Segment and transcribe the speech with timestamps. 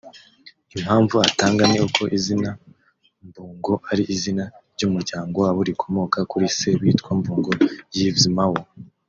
[0.75, 2.49] Impamvu atanga ni uko izina
[3.27, 4.43] Mbungo ari izina
[4.73, 7.51] ry’umuryango wabo rikomoka kuri se witwa Mbungo
[7.99, 8.59] Yves Mao